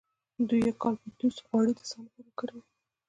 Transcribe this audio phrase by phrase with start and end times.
[0.47, 2.65] د یوکالیپټوس غوړي د ساه لپاره وکاروئ